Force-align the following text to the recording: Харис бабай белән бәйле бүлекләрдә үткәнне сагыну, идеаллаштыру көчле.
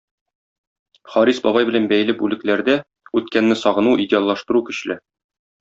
Харис 1.15 1.41
бабай 1.43 1.67
белән 1.67 1.85
бәйле 1.93 2.17
бүлекләрдә 2.23 2.77
үткәнне 3.21 3.61
сагыну, 3.67 3.97
идеаллаштыру 4.07 4.65
көчле. 4.73 5.03